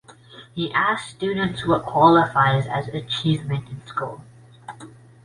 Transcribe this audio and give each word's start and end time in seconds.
He 0.55 0.73
asked 0.73 1.11
students 1.11 1.63
what 1.67 1.85
qualifies 1.85 2.65
as 2.65 2.87
achievement 2.87 3.69
in 3.69 3.85
school. 3.85 4.23